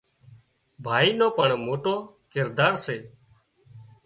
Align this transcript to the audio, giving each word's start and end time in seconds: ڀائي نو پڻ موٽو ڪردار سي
ڀائي 0.85 1.09
نو 1.19 1.27
پڻ 1.37 1.49
موٽو 1.65 1.95
ڪردار 2.33 2.73
سي 2.85 2.97